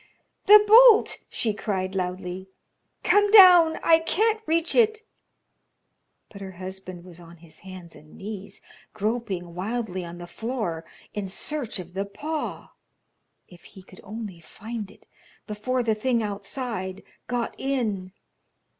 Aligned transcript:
"The 0.47 0.63
bolt," 0.67 1.19
she 1.29 1.53
cried, 1.53 1.93
loudly. 1.93 2.49
"Come 3.03 3.29
down. 3.29 3.77
I 3.83 3.99
can't 3.99 4.41
reach 4.47 4.73
it." 4.73 5.03
But 6.31 6.41
her 6.41 6.53
husband 6.53 7.03
was 7.05 7.19
on 7.19 7.37
his 7.37 7.59
hands 7.59 7.95
and 7.95 8.17
knees 8.17 8.63
groping 8.95 9.53
wildly 9.53 10.03
on 10.03 10.17
the 10.17 10.25
floor 10.25 10.85
in 11.13 11.27
search 11.27 11.77
of 11.77 11.93
the 11.93 12.05
paw. 12.05 12.71
If 13.47 13.63
he 13.65 13.83
could 13.83 14.01
only 14.03 14.39
find 14.39 14.89
it 14.89 15.05
before 15.45 15.83
the 15.83 15.93
thing 15.93 16.23
outside 16.23 17.03
got 17.27 17.53
in. 17.59 18.11